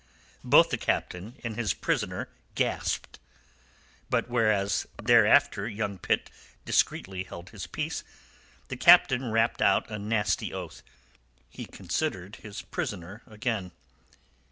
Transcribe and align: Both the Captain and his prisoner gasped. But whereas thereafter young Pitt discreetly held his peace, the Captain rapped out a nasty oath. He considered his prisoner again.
Both 0.43 0.71
the 0.71 0.79
Captain 0.79 1.39
and 1.43 1.55
his 1.55 1.75
prisoner 1.75 2.29
gasped. 2.55 3.19
But 4.09 4.29
whereas 4.29 4.87
thereafter 4.99 5.69
young 5.69 5.99
Pitt 5.99 6.31
discreetly 6.65 7.25
held 7.25 7.51
his 7.51 7.67
peace, 7.67 8.03
the 8.69 8.77
Captain 8.77 9.29
rapped 9.31 9.61
out 9.61 9.91
a 9.91 9.99
nasty 9.99 10.51
oath. 10.51 10.81
He 11.51 11.67
considered 11.67 12.37
his 12.37 12.63
prisoner 12.63 13.21
again. 13.27 13.73